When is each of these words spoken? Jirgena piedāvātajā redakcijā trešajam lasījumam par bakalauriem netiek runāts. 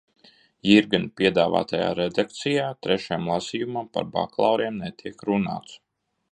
Jirgena 0.69 1.11
piedāvātajā 1.19 1.91
redakcijā 1.99 2.65
trešajam 2.87 3.29
lasījumam 3.35 3.93
par 3.99 4.11
bakalauriem 4.19 4.85
netiek 4.87 5.23
runāts. 5.33 5.81